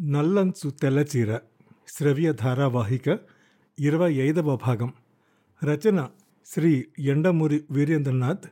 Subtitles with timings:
[0.00, 1.38] నల్లంచు తెల్లచీర
[1.88, 3.18] శ్రవ్య ధారావాహిక
[3.80, 4.92] ఇరవై ఐదవ భాగం.
[5.64, 6.08] రచన
[6.46, 8.46] శ్రీ ఎండమూరి వీరేంద్రనాథ్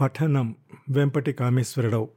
[0.00, 0.56] పఠనం
[0.90, 2.08] వెంపటి కామేశ్వరరావు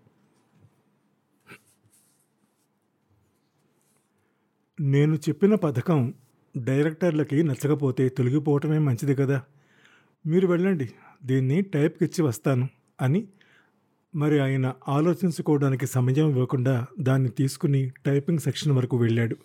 [4.79, 6.14] నేను చెప్పిన పథకం
[6.57, 9.41] డైరెక్టర్లకి నచ్చకపోతే తొలగిపోవటమే మంచిది కదా.
[10.25, 10.89] మీరు వెళ్ళండి
[11.25, 12.70] దీన్ని టైప్కిచ్చి వస్తాను
[13.02, 13.27] అని
[14.16, 19.36] మరి ఆయన ఆలోచించుకోవడానికి సమయం ఇవ్వకుండా దాన్ని తీసుకుని టైపింగ్ సెక్షన్ వరకు వెళ్ళాడు.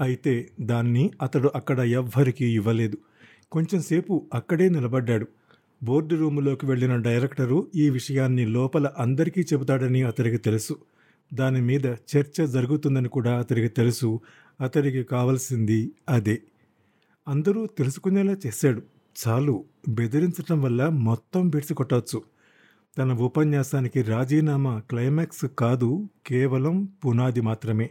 [0.00, 2.98] అయితే దాన్ని అతడు అక్కడ ఎవ్వరికీ ఇవ్వలేదు.
[3.52, 5.26] కొంచెం సేపు అక్కడే నిలబడ్డాడు.
[5.82, 10.76] బోర్డు రూములోకి వెళ్ళిన డైరెక్టరు ఈ విషయాన్ని లోపల అందరికీ చెబుతాడని అతడికి తెలుసు.
[11.34, 14.20] దాని మీద చర్చ జరుగుతుందని కూడా అతడికి తెలుసు.
[14.60, 16.42] అతడికి కావలసింది అదే.
[17.28, 18.82] అందరూ తెలుసుకునేలా చేశాడు.
[19.28, 22.22] చాలు బెదిరించటం వల్ల మొత్తం బెడిసి కొట్టవచ్చు
[22.98, 27.90] తన ఉపన్యాసానికి రాజీనామా క్లైమాక్స్ కాదు కేవలం పునాది మాత్రమే.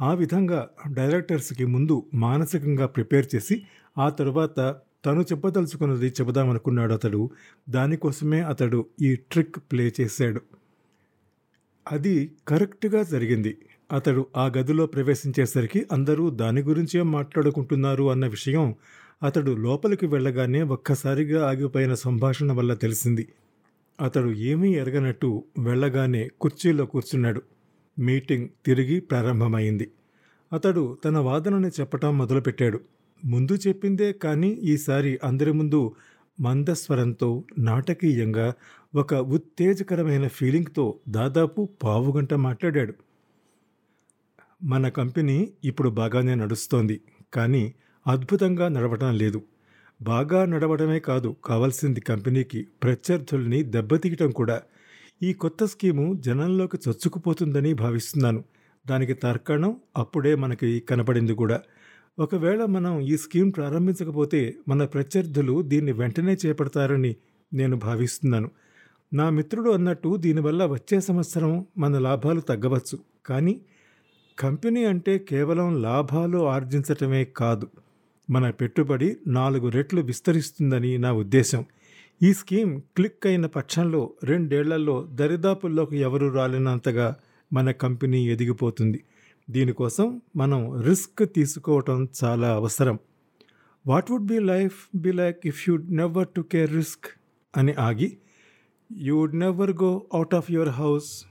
[0.00, 3.62] ఆ విధంగా డైరెక్టర్స్కి ముందు మానసికంగా ప్రిపేర్ చేసి
[3.98, 7.30] ఆ తరువాత తను చెప్పదలుచుకున్నది చెబుదామనుకున్నాడు అతడు.
[7.68, 10.40] దానికోసమే అతడు ఈ ట్రిక్ ప్లే చేశాడు.
[11.92, 13.58] అది కరెక్ట్గా జరిగింది.
[13.92, 18.74] అతడు ఆ గదిలో ప్రవేశించేసరికి అందరూ దాని గురించే మాట్లాడుకుంటున్నారు అన్న విషయం
[19.22, 23.28] అతడు లోపలికి వెళ్ళగానే ఒక్కసారిగా ఆగిపోయిన సంభాషణ వల్ల తెలిసింది.
[24.00, 27.42] అతడు ఏమీ ఎరగనట్టు వెళ్ళగానే కుర్చీలో కూర్చున్నాడు.
[27.98, 29.90] మీటింగ్ తిరిగి ప్రారంభమైంది.
[30.52, 32.80] అతడు తన వాదనని చెప్పటం మొదలుపెట్టాడు.
[33.24, 35.94] ముందు చెప్పిందే కానీ ఈసారి అందరి ముందు
[36.40, 38.52] మందస్వరంతో నాటకీయంగా
[38.94, 42.94] ఒక ఉత్తేజకరమైన ఫీలింగ్తో దాదాపు పావుగంట మాట్లాడాడు.
[44.62, 47.00] మన కంపెనీ ఇప్పుడు బాగానే నడుస్తోంది
[47.34, 47.74] కానీ
[48.06, 49.42] అద్భుతంగా నడవటం లేదు.
[50.02, 54.62] బాగా నడవడమే కాదు కావాల్సింది కంపెనీకి ప్రత్యర్థుల్ని దెబ్బతీయటం కూడా.
[55.22, 58.44] ఈ కొత్త స్కీము జనంలోకి చొచ్చుకుపోతుందని భావిస్తున్నాను.
[58.86, 61.60] దానికి తర్కణం అప్పుడే మనకి కనపడింది కూడా.
[62.18, 67.16] ఒకవేళ మనం ఈ స్కీమ్ ప్రారంభించకపోతే మన ప్రత్యర్థులు దీన్ని వెంటనే చేపడతారని
[67.54, 68.50] నేను భావిస్తున్నాను.
[69.14, 72.98] నా మిత్రుడు అన్నట్టు దీనివల్ల వచ్చే సంవత్సరం మన లాభాలు తగ్గవచ్చు.
[73.26, 73.60] కానీ
[74.38, 77.66] కంపెనీ అంటే కేవలం లాభాలు ఆర్జించటమే కాదు.
[78.30, 81.64] మన పెట్టుబడి నాలుగు రెట్లు విస్తరిస్తుందని నా ఉద్దేశం.
[82.22, 87.16] ఈ స్కీమ్ క్లిక్ అయిన పక్షంలో రెండేళ్ళలో దరిదాపుల్లోకి ఎవరు రాలేనంతగా
[87.52, 89.04] మన కంపెనీ ఎదిగిపోతుంది.
[89.50, 92.98] దీనికోసం మనం రిస్క్ తీసుకోవటం చాలా అవసరం.
[93.86, 97.06] What would be life be like if you never took care risk?
[97.56, 98.16] అని ఆగి
[98.96, 101.24] you would never go out of your house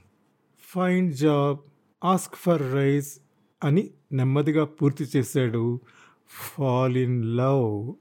[0.74, 1.58] find job
[2.04, 3.18] ask for raise
[3.64, 5.80] అని నెమ్మదిగా పూర్తి చేశాడు
[6.28, 7.92] ఫాల్ ఇన్ లవ్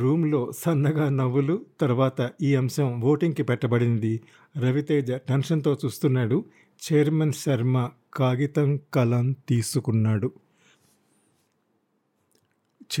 [0.00, 4.20] రూమ్లో సన్నగా నవ్వులు తర్వాత ఈ అంశం ఓటింగ్కి పెట్టబడింది.
[4.58, 6.44] రవితేజ టెన్షన్తో చూస్తున్నాడు.
[6.92, 10.32] చైర్మన్ శర్మ కాగితం కలం తీసుకున్నాడు.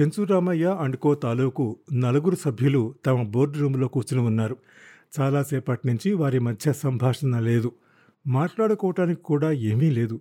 [0.00, 4.56] చెంచురామయ్య అండ్ కో తాలూకు నలుగురు సభ్యులు తమ బోర్డు రూమ్లో కూర్చుని ఉన్నారు.
[5.20, 7.72] చాలాసేపటి నుంచి వారి మధ్య సంభాషణ లేదు.
[8.26, 10.20] మాట్లాడుకోవటానికి కూడా ఏమీ లేదు.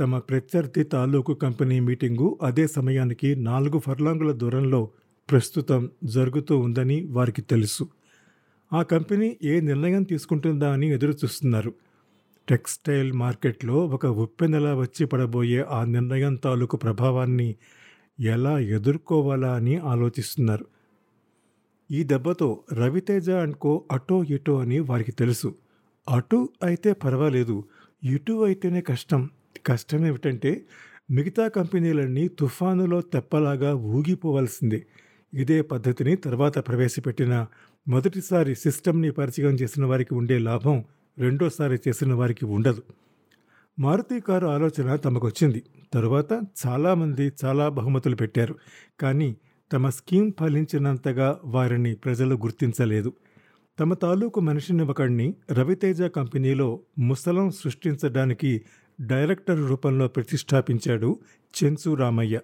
[0.00, 4.90] తమ ప్రత్యర్థి తాలూకు కంపెనీ మీటింగు అదే సమయానికి నాలుగు ఫర్లాంగుల దూరంలో
[5.30, 7.88] ప్రస్తుతం జరుగుతూ ఉందని వారికి తెలుసు.
[8.72, 11.74] ఆ కంపెనీ ఏ నిర్ణయం తీసుకుంటుందా అని ఎదురు చూస్తున్నారు.
[12.48, 17.54] టెక్స్టైల్ మార్కెట్లో ఒక ఉప్పెనలా వచ్చి పడబోయే ఆ నిర్ణయం తాలూకు ప్రభావాన్ని
[18.20, 20.66] ఎలా ఎదుర్కోవాలా అని ఆలోచిస్తున్నారు.
[21.90, 25.54] ఈ దెబ్బతో రవితేజ అండ్కో అటో ఇటో అని వారికి తెలుసు.
[26.10, 27.64] అటు అయితే పర్వాలేదు
[28.04, 29.30] ఇటు అయితేనే కష్టం
[29.66, 30.66] కష్టం ఏమిటంటే
[31.10, 34.86] మిగతా కంపెనీలన్నీ తుఫానులో తెప్పలాగా ఊగిపోవాల్సిందే.
[35.34, 37.46] ఇదే పద్ధతిని తర్వాత ప్రవేశపెట్టిన
[37.88, 40.84] మొదటిసారి సిస్టమ్ని పరిచయం చేసిన వారికి ఉండే లాభం
[41.18, 42.82] రెండోసారి చేసిన వారికి ఉండదు.
[43.78, 45.62] మారుతి కారు ఆలోచన తమకొచ్చింది.
[45.92, 46.32] తరువాత
[46.66, 48.54] చాలామంది చాలా బహుమతులు పెట్టారు.
[49.00, 49.36] కానీ
[49.72, 53.12] తమ స్కీమ్ ఫలించినంతగా వారిని ప్రజలు గుర్తించలేదు.
[53.80, 58.62] తమ తాలూకు మనిషిని ఒకడిని రవితేజ కంపెనీలో ముసలం సృష్టించడానికి
[59.00, 61.18] డైరెక్టర్ రూపంలో ప్రతిష్టాపించాడు
[61.64, 62.40] చెన్సు రామయ్య.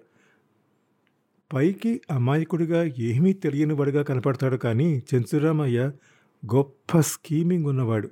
[1.53, 5.91] పైకి అమాయకుడిగా ఏమీ తెలియనివాడుగా కనపడతాడు కానీ చెన్సురామయ్య
[6.55, 8.09] గొప్ప స్కీమింగ్ ఉన్నవాడు.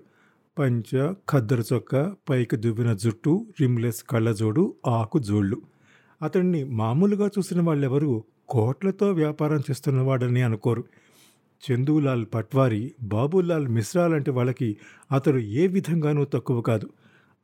[0.60, 5.62] పంచ ఖద్దరు చొక్క పైకి దువ్విన జుట్టు రిమ్లెస్ కళ్ళజోడు ఆకు జోళ్ళు.
[6.22, 10.84] అతన్ని మామూలుగా చూసిన వాళ్ళెవరూ కోట్లతో వ్యాపారం చేస్తున్నవాడని అనుకోరు.
[11.72, 14.78] చందూలాల్ పట్వారి బాబులాల్ మిశ్రా లాంటి వాళ్ళకి
[15.12, 16.90] అతడు ఏ విధంగానూ తక్కువ కాదు.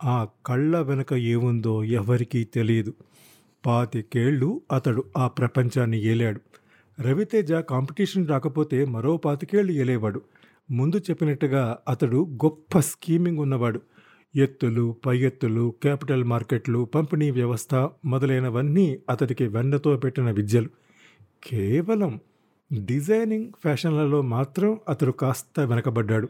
[0.03, 2.93] ఆ కళ్ళ వెనక ఏముందో ఎవరికీ తెలియదు.
[3.65, 6.41] పాతికేళ్ళు అతడు ఆ ప్రపంచాన్ని ఏలాడు.
[7.01, 10.21] రవితేజ కాంపిటీషన్ రాకపోతే మరో పాతికేళ్ళు ఏలేవాడు.
[10.71, 13.81] ముందు చెప్పినట్టుగా అతడు గొప్ప స్కీమింగ్ ఉన్నవాడు.
[14.35, 20.69] ఎత్తులు పై ఎత్తులు క్యాపిటల్ మార్కెట్లు పంపిణీ వ్యవస్థ మొదలైనవన్నీ అతడికి వెన్నతో పెట్టిన విద్యలు.
[21.43, 22.19] కేవలం
[22.85, 26.29] డిజైనింగ్ ఫ్యాషన్లలో మాత్రం అతడు కాస్త వెనకబడ్డాడు.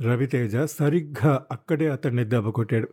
[0.00, 2.88] రవితేజ సరిగ్గా అక్కడే అతడిని దెబ్బ కొట్టాడు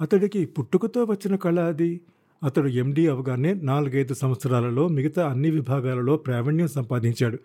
[0.00, 2.00] అతడికి పుట్టుకతో వచ్చిన కళ అది.
[2.42, 7.38] అతడు ఎండీ అవగానే నాలుగైదు సంవత్సరాలలో మిగతా అన్ని విభాగాలలో ప్రావీణ్యం సంపాదించాడు.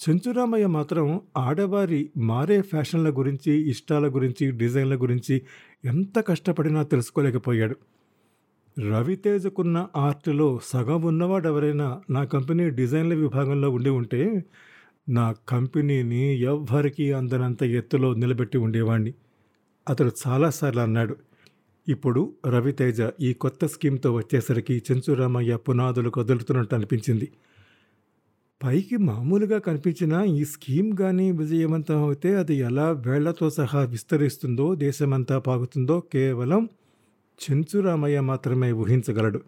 [0.00, 5.42] చెంచురామయ్య మాత్రం ఆడవారి మారే ఫ్యాషన్ల గురించి ఇష్టాల గురించి డిజైన్ల గురించి
[5.84, 7.76] ఎంత కష్టపడినా తెలుసుకోలేకపోయాడు.
[8.76, 14.22] రవితేజకున్న ఆర్ట్లో సగం ఉన్నవాడు ఎవరైనా నా కంపెనీ డిజైన్ల విభాగంలో ఉండి ఉంటే
[15.08, 19.14] నా కంపెనీని ఎవ్వరికీ అందనంత ఎత్తులో నిలబెట్టి ఉండేవాణ్ణి.
[19.88, 21.16] అతడు చాలాసార్లు అన్నాడు
[21.88, 27.32] ఇప్పుడు రవితేజ ఈ కొత్త స్కీమ్తో వచ్చేసరికి చెంచురామయ్య పునాదులు కదులుతున్నట్టు అనిపించింది.
[28.64, 36.00] పైకి మామూలుగా కనిపించిన ఈ స్కీమ్ కానీ విజయవంతం అయితే అది ఎలా వేళ్ళతో సహా విస్తరిస్తుందో దేశమంతా పాగుతుందో
[36.00, 36.68] కేవలం
[37.40, 39.40] చెంచురామయ్య మాత్రమే ఊహించగలడు.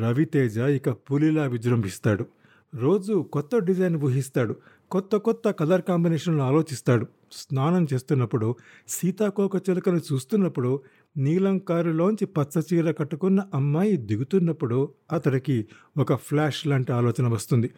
[0.00, 2.26] రవితేజ ఇక పులిలా విజృంభిస్తాడు.
[2.74, 4.56] రోజు కొత్త డిజైన్ ఊహిస్తాడు.
[4.90, 7.06] కొత్త కొత్త కలర్ కాంబినేషన్లు ఆలోచిస్తాడు.
[7.32, 8.54] స్నానం చేస్తున్నప్పుడు
[8.88, 10.80] సీతాకోక చిలుకను చూస్తున్నప్పుడు
[11.16, 15.66] నీలం కారులోంచి పచ్చ చీర కట్టుకున్న అమ్మాయి దిగుతున్నప్పుడు అతడికి
[15.98, 17.70] ఒక ఫ్లాష్ లాంటి ఆలోచన వస్తుంది.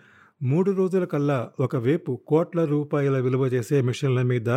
[0.42, 4.48] మూడు రోజుల కల్లా ఒకవైపు కోట్ల రూపాయల విలువ చేసే మిషన్ల మీద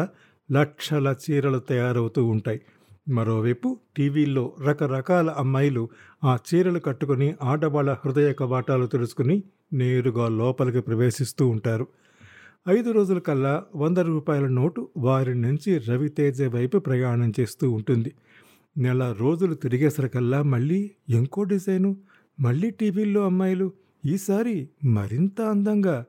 [0.51, 2.61] లక్షల చీరలు తయారవుతూ ఉంటాయి.
[3.09, 5.89] మరోవైపు టీవీల్లో రకరకాల అమ్మాయిలు
[6.23, 9.43] ఆ చీరలు కట్టుకుని ఆడవాళ్ళ హృదయ కవాటాలు తెలుసుకుని
[9.75, 11.87] నేరుగా లోపలికి ప్రవేశిస్తూ ఉంటారు.
[12.69, 18.11] ఐదు రోజుల కల్లా వంద రూపాయల నోటు వారి నుంచి రవితేజ వైపు ప్రయాణం చేస్తూ ఉంటుంది.
[18.77, 21.97] నెల రోజులు తిరిగేసరికల్లా మళ్ళీ ఇంకో డిజైను
[22.39, 23.73] మళ్ళీ టీవీల్లో అమ్మాయిలు
[24.05, 26.05] ఈసారి మరింత అందంగా.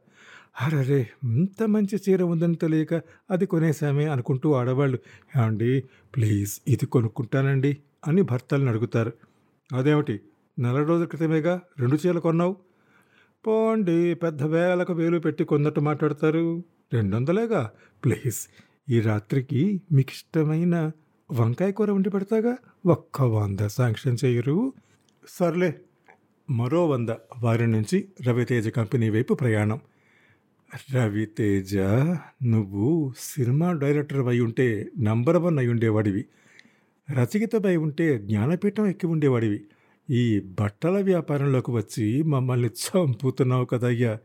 [0.60, 2.94] అరరే ఇంత మంచి చీర ఉందని తెలియక
[3.30, 4.98] అది కొనేసామే అనుకుంటూ ఆడవాళ్ళు
[5.38, 5.84] అండి
[6.16, 7.76] ప్లీజ్ ఇది కొనుక్కుంటానండి
[8.06, 9.12] అని భర్తలను అడుగుతారు.
[9.74, 10.20] అదేమిటి
[10.58, 12.56] నెల రోజుల క్రితమేగా రెండు చీరలు కొన్నావు?
[13.46, 16.64] పోండి పెద్ద వేలకు వేలు పెట్టి కొందట మాట్లాడతారు.
[16.93, 17.70] రెండు వందలేగా
[18.04, 18.48] ప్లీజ్
[18.90, 20.93] ఈ రాత్రికి మీకు ఇష్టమైన
[21.32, 22.56] వంకాయ కూర వండి పెడతాగా?
[22.87, 24.72] ఒక్క వంద శాంక్షన్ చేయరు.
[25.28, 25.75] సర్లే
[26.50, 27.08] మరో వంద.
[27.38, 29.81] వారి నుంచి రవితేజ కంపెనీ వైపు ప్రయాణం.
[30.94, 31.76] రవితేజ
[32.42, 36.25] నువ్వు సినిమా డైరెక్టర్ అయి ఉంటే నంబర్ వన్ అయి ఉండేవాడివి.
[37.10, 39.64] రచయితపై ఉంటే జ్ఞానపీఠం ఎక్కి ఉండేవాడివి.
[40.11, 44.19] ఈ బట్టల వ్యాపారంలోకి వచ్చి మమ్మల్ని చంపుతున్నావు కదయ్యా.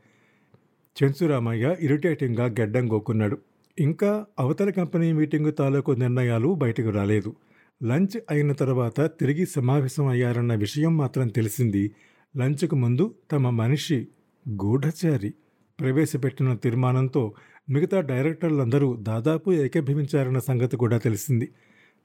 [1.03, 3.37] చెంచురామయ్య ఇరిటేటింగ్గా గెడ్డం గోకున్నాడు
[3.79, 7.35] ఇంకా అవతల కంపెనీ మీటింగ్ తాలూకు నిర్ణయాలు బయటకు రాలేదు.
[7.83, 11.91] లంచ్ అయిన తర్వాత తిరిగి సమావేశం అయ్యారన్న విషయం మాత్రం తెలిసింది.
[12.37, 14.07] లంచ్కు ముందు తమ మనిషి
[14.49, 15.33] గూఢచారి
[15.79, 17.33] ప్రవేశపెట్టిన తీర్మానంతో
[17.69, 21.49] మిగతా డైరెక్టర్లందరూ దాదాపు ఏకీభవించారన్న సంగతి కూడా తెలిసింది.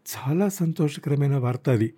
[0.07, 1.93] చాలా సంతోషకరమైన వార్త అది.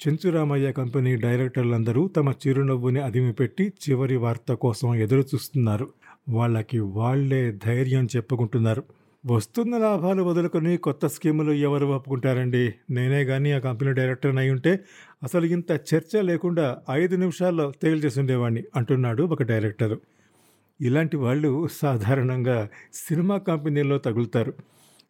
[0.00, 5.88] చెంచురామయ్య కంపెనీ డైరెక్టర్లందరూ తమ చిరునవ్వుని అదిమిపెట్టి చివరి వార్త కోసం ఎదురు చూస్తున్నారు
[6.28, 8.82] వాళ్ళకి వాళ్ళే ధైర్యం చెప్పుకుంటున్నారు.
[9.26, 12.74] వస్తున్న లాభాలు వదులుకొని కొత్త స్కీములు ఎవరు ఒప్పుకుంటారండి?
[12.90, 14.80] నేనే కానీ ఆ కంపెనీ డైరెక్టర్ అయి ఉంటే
[15.22, 19.98] అసలు ఇంత చర్చ లేకుండా ఐదు నిమిషాల్లో తేల్చేసుండేవాడిని అంటున్నాడు ఒక డైరెక్టర్.
[20.80, 24.54] ఇలాంటి వాళ్ళు సాధారణంగా సినిమా కంపెనీల్లో తగులుతారు.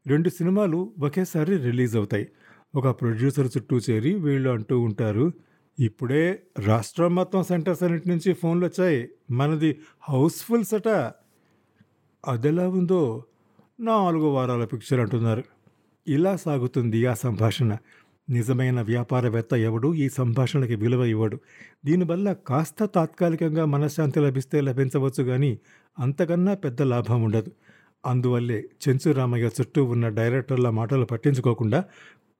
[0.06, 2.28] రెండు సినిమాలు ఒకేసారి రిలీజ్ అవుతాయి
[2.74, 5.32] ఒక ప్రొడ్యూసర్ చుట్టూ చేరి వీళ్ళు అంటూ ఉంటారు
[5.78, 9.08] ఇప్పుడే రాష్ట్రం మొత్తం సెంటర్స్ అన్నిటి నుంచి ఫోన్లు వచ్చాయి.
[9.30, 10.88] మనది హౌస్ఫుల్ సట
[12.28, 13.24] అదెలా ఉందో
[13.80, 15.44] నాలుగు వారాల పిక్చర్ అంటున్నారు.
[16.08, 17.76] ఇలా సాగుతుంది ఆ సంభాషణ.
[18.30, 21.38] నిజమైన వ్యాపారవేత్త ఎవడు ఈ సంభాషణకి విలువ ఇవ్వడు.
[21.84, 25.58] దీనివల్ల కాస్త తాత్కాలికంగా మనశ్శాంతి లభిస్తే లభించవచ్చు కానీ
[25.98, 27.50] అంతకన్నా పెద్ద లాభం ఉండదు.
[28.06, 31.84] అందువల్లే చెంచురామయ్య చుట్టూ ఉన్న డైరెక్టర్ల మాటలు పట్టించుకోకుండా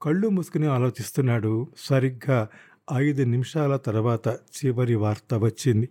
[0.02, 1.66] కళ్ళు మూసుకుని ఆలోచిస్తున్నాడు.
[1.76, 2.48] సరిగ్గా
[2.94, 5.88] ఐదు నిమిషాల తర్వాత చివరి వార్త వచ్చింది.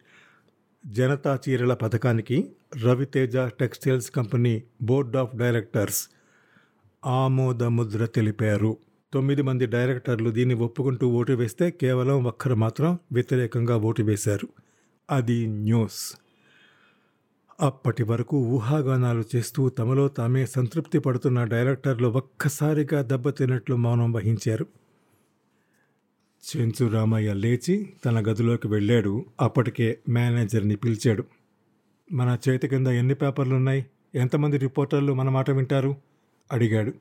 [0.86, 2.52] జనతా చీరల పథకానికి
[2.84, 6.10] Raviteja textiles company board of directors
[7.06, 8.78] ఆమోద ముద్ర తెలిపారు.
[9.14, 14.48] తొమ్మిది మంది డైరెక్టర్లు దీన్ని ఒప్పుకుంటూ ఓటు వేస్తే కేవలం ఒక్కరు మాత్రం వ్యతిరేకంగా ఓటు వేశారు.
[15.12, 16.29] అది న్యూస్.
[17.62, 24.66] అప్పటి వరకు ఊహాగానాలు చేస్తూ తమలో తామే సంతృప్తి పడుతున్న డైరెక్టర్లు ఒక్కసారిగా దెబ్బతిన్నట్లు మౌనం వహించారు.
[26.40, 29.26] చెంచు రామయ్య లేచి తన గదిలోకి వెళ్ళాడు.
[29.42, 31.24] అప్పటికే మేనేజర్ని పిలిచాడు.
[32.12, 33.86] మన చేతి కింద ఎన్ని పేపర్లు ఉన్నాయి
[34.16, 35.96] ఎంతమంది రిపోర్టర్లు మన మాట వింటారు?
[36.52, 36.94] అడిగాడు.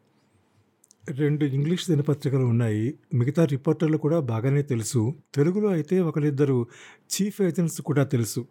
[1.10, 2.94] రెండు ఇంగ్లీష్ దినపత్రికలు ఉన్నాయి.
[3.14, 5.14] మిగతా రిపోర్టర్లు కూడా బాగానే తెలుసు.
[5.34, 6.66] తెలుగులో అయితే ఒకరిద్దరు
[7.06, 8.46] చీఫ్ ఏజెంట్స్ కూడా తెలుసు.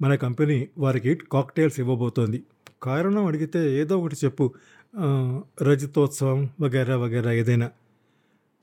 [0.00, 2.42] మన కంపెనీ వారికి కాక్టైల్స్ ఇవ్వబోతోంది.
[2.82, 4.54] కారణం అడిగితే ఏదో ఒకటి చెప్పు.
[5.62, 7.70] రజతోత్సవం వగేరా వగేరా ఏదైనా.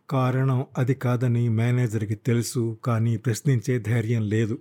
[0.09, 4.57] కారణం అది కాదని మేనేజర్కి తెలుసు కానీ ప్రశ్నించే ధైర్యం లేదు.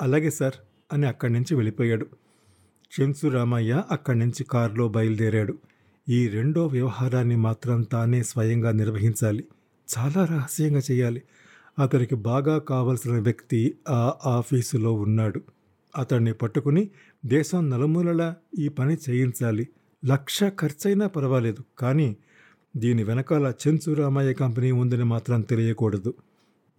[0.00, 0.52] అలాగే సార్
[0.92, 2.06] అని అక్కడి నుంచి వెళ్ళిపోయాడు.
[2.92, 5.54] చెంచు రామయ్య అక్కడి నుంచి కారులో బయలుదేరాడు.
[6.08, 9.44] ఈ రెండో వ్యవహారాన్ని మాత్రం తానే స్వయంగా నిర్వహించాలి.
[9.88, 11.22] చాలా రహస్యంగా చేయాలి.
[11.78, 15.40] అతనికి బాగా కావలసిన వ్యక్తి ఆ ఆఫీసులో ఉన్నాడు.
[15.96, 16.90] అతన్ని పట్టుకుని
[17.26, 19.68] దేశం నలుమూలలా ఈ పని చేయించాలి.
[20.04, 22.16] లక్ష ఖర్చైనా పర్వాలేదు కానీ
[22.76, 26.14] దీని వెనకాల చెంచు రామయ్య కంపెనీ ఉందని మాత్రం తెలియకూడదు.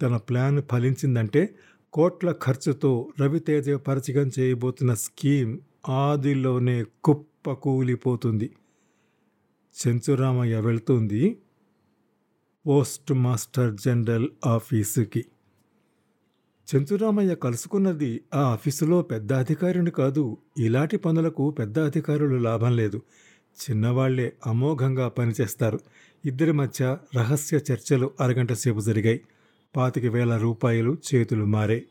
[0.02, 1.56] తన ప్లాన్ ఫలించిందంటే
[1.94, 8.50] కోట్ల ఖర్చుతో రవితేజ పరిచయం చేయబోతున్న స్కీమ్ ఆదిలోనే కుప్పకూలిపోతుంది.
[9.76, 11.38] చెంచురామయ్య వెళ్తుంది
[12.68, 15.26] పోస్ట్ మాస్టర్ జనరల్ ఆఫీసుకి.
[16.68, 23.02] చంచురామయ్య కలుసుకున్నది ఆ ఆఫీసులో పెద్ద అధికారిని కాదు ఇలాంటి పనులకు పెద్ద అధికారులు లాభం లేదు.
[23.58, 25.80] చిన్నవాళ్ళే అమోఘంగా పనిచేస్తారు.
[26.26, 29.22] ఇద్దరి మధ్య రహస్య చర్చలు అరగంట సేపు జరిగాయి.
[29.76, 31.84] పాతిక వేల రూపాయలు చేతులు మారే.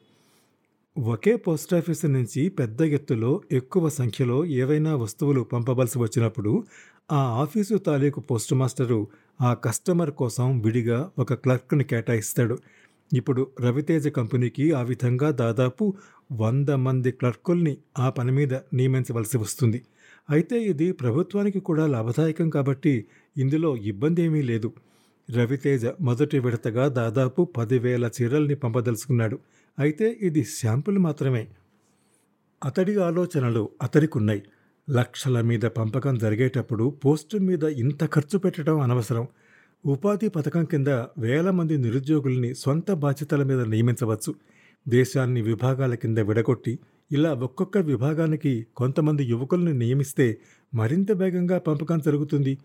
[0.99, 6.65] ఒకే పోస్టాఫీసు నుంచి పెద్ద ఎత్తులో ఎక్కువ సంఖ్యలో ఏవైనా వస్తువులు పంపవలసి వచ్చినప్పుడు
[7.13, 9.07] ఆ ఆఫీసు తాలూకు పోస్ట్ మాస్టరు
[9.41, 12.59] ఆ కస్టమర్ కోసం విడిగా ఒక క్లర్క్ని కేటాయిస్తాడు.
[13.13, 15.95] ఇప్పుడు రవితేజ కంపెనీకి ఆ విధంగా దాదాపు
[16.33, 19.83] వంద మంది క్లర్కుల్ని ఆ పని మీద నియమించవలసి వస్తుంది.
[20.31, 23.07] అయితే ఇది ప్రభుత్వానికి కూడా లాభదాయకం కాబట్టి
[23.39, 24.73] ఇందులో ఇబ్బంది ఏమీ లేదు.
[25.31, 29.39] రవితేజ మొదటి విడతగా దాదాపు పదివేల చీరల్ని పంపదలుచుకున్నాడు.
[29.79, 31.49] అయితే ఇది శాంపుల్ మాత్రమే.
[32.65, 34.43] అతడి ఆలోచనలు అతడికున్నాయి.
[34.91, 39.29] లక్షల మీద పంపకం జరిగేటప్పుడు పోస్టు మీద ఇంత ఖర్చు పెట్టడం అనవసరం.
[39.85, 44.35] ఉపాధి పథకం కింద వేల మంది నిరుద్యోగుల్ని సొంత బాధ్యతల మీద నియమించవచ్చు.
[44.89, 46.79] దేశాన్ని విభాగాల కింద విడగొట్టి
[47.13, 50.39] ఇలా ఒక్కొక్క విభాగానికి కొంతమంది యువకులను నియమిస్తే
[50.75, 52.59] మరింత వేగంగా పంపకం జరుగుతుంది.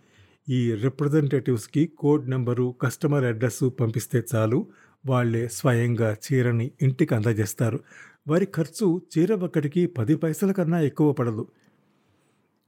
[0.49, 4.67] ఈ రిప్రజెంటేటివ్స్కి కోడ్ నెంబరు కస్టమర్ అడ్రస్ పంపిస్తే చాలు.
[5.05, 7.79] వాళ్ళే స్వయంగా చీరని ఇంటికి అందజేస్తారు.
[8.27, 11.47] వారి ఖర్చు చీర ఒక్కటికి పది పైసల కన్నా ఎక్కువ పడదు.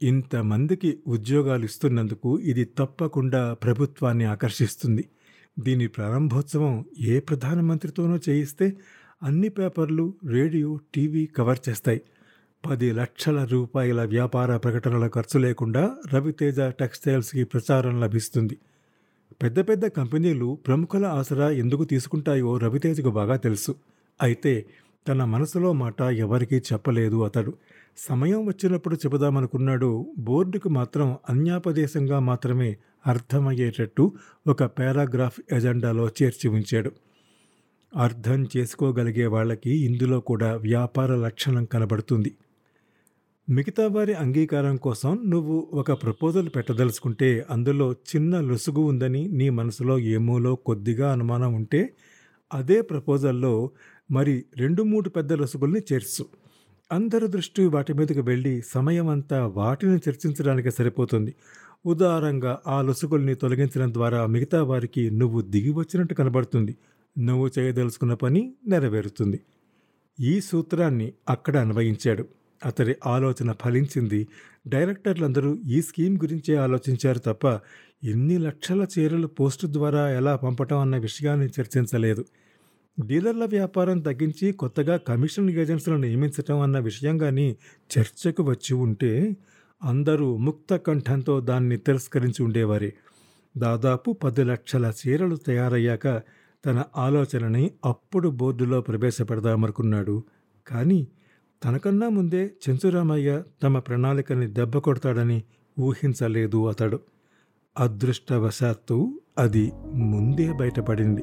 [0.03, 5.09] ఇంతమందికి ఉద్యోగాలు ఇస్తున్నందుకు ఇది తప్పకుండా ప్రభుత్వాన్ని ఆకర్షిస్తుంది.
[5.59, 8.73] దీని ప్రారంభోత్సవం ఏ ప్రధానమంత్రితోనో చేయిస్తే
[9.23, 12.01] అన్ని పేపర్లు రేడియో టీవీ కవర్ చేస్తాయి.
[12.65, 18.57] పది లక్షల రూపాయల వ్యాపార ప్రకటనల ఖర్చు లేకుండా రవితేజ టెక్స్టైల్స్కి ప్రచారం లభిస్తుంది.
[19.43, 23.75] పెద్ద పెద్ద కంపెనీలు ప్రముఖుల ఆసరా ఎందుకు తీసుకుంటాయో రవితేజకు బాగా తెలుసు.
[24.21, 24.65] అయితే
[25.07, 27.53] తన మనసులో మాట ఎవరికీ చెప్పలేదు అతడు.
[27.97, 30.05] సమయం వచ్చినప్పుడు చెబుదామనుకున్నాడు.
[30.17, 32.77] బోర్డుకు మాత్రం అన్యాపదేశంగా మాత్రమే
[33.07, 34.11] అర్థమయ్యేటట్టు
[34.47, 36.91] ఒక పారాగ్రాఫ్ ఎజెండాలో చేర్చి ఉంచాడు.
[37.95, 42.35] అర్థం చేసుకోగలిగే వాళ్ళకి ఇందులో కూడా వ్యాపార లక్షణం కనబడుతుంది.
[43.49, 50.55] మిగతా వారి అంగీకారం కోసం నువ్వు ఒక ప్రపోజల్ పెట్టదలుచుకుంటే అందులో చిన్న లొసుగు ఉందని నీ మనసులో ఏమోలో
[50.55, 51.93] కొద్దిగా అనుమానం ఉంటే
[52.53, 53.69] అదే ప్రపోజల్లో
[54.11, 56.25] మరి రెండు మూడు పెద్ద లొసుగుల్ని చేర్చు.
[56.91, 61.35] అందరి దృష్టి వాటి మీదకి వెళ్ళి సమయం అంతా వాటిని చర్చించడానికి సరిపోతుంది.
[61.85, 66.77] ఉదారంగా ఆ లొసుగుల్ని తొలగించడం ద్వారా మిగతా వారికి నువ్వు దిగి వచ్చినట్టు కనబడుతుంది.
[67.17, 69.39] నువ్వు చేయదలుచుకున్న పని నెరవేరుతుంది.
[70.19, 72.25] ఈ సూత్రాన్ని అక్కడ అన్వయించాడు.
[72.65, 74.27] అతడి ఆలోచన ఫలించింది.
[74.67, 77.45] డైరెక్టర్లందరూ ఈ స్కీమ్ గురించే ఆలోచించారు తప్ప
[78.03, 82.23] ఎన్ని లక్షల చీరలు పోస్టు ద్వారా ఎలా పంపటం అన్న విషయాన్ని చర్చించలేదు.
[83.05, 87.57] డీలర్ల వ్యాపారం తగ్గించి కొత్తగా కమిషన్ ఏజెన్సీలను నియమించటం అన్న విషయం కానీ
[87.99, 89.37] చర్చకు వచ్చి ఉంటే
[89.83, 92.93] అందరూ ముక్త కంఠంతో దాన్ని తిరస్కరించి ఉండేవారే.
[93.57, 96.07] దాదాపు పది లక్షల చీరలు తయారయ్యాక
[96.65, 100.23] తన ఆలోచనని అప్పుడు బోర్డులో ప్రవేశపెడదామనుకున్నాడు.
[100.67, 101.07] కానీ
[101.63, 105.43] తనకన్నా ముందే చెంచురామయ్య తమ ప్రణాళికని దెబ్బ కొడతాడని
[105.79, 106.99] ఊహించలేదు అతడు.
[107.79, 111.21] అదృష్టవశాత్తు అది ముందే బయటపడింది.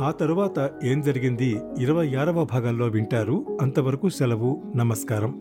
[0.00, 1.56] ఆ తరువాత ఏం జరిగింది?
[1.78, 3.58] ఇరవై ఆరవ భాగంలో వింటారు.
[3.60, 4.62] అంతవరకు సెలవు.
[4.76, 5.38] నమస్కారం.